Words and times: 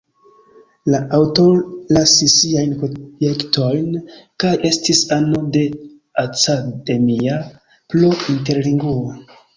La 0.93 0.99
aŭtoro 1.17 1.59
lasis 1.97 2.37
siajn 2.37 2.71
projektojn 2.79 3.93
kaj 4.45 4.55
estis 4.71 5.03
ano 5.19 5.43
de 5.59 5.63
Academia 6.25 7.39
pro 7.93 8.13
Interlingua. 8.37 9.19